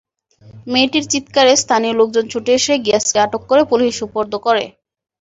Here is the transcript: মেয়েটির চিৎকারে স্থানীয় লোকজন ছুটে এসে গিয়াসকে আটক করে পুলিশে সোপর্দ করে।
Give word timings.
মেয়েটির 0.67 1.05
চিৎকারে 1.11 1.53
স্থানীয় 1.63 1.93
লোকজন 1.99 2.25
ছুটে 2.31 2.51
এসে 2.59 2.73
গিয়াসকে 2.85 3.17
আটক 3.25 3.41
করে 3.49 3.61
পুলিশে 3.71 3.97
সোপর্দ 4.01 4.33
করে। 4.45 4.63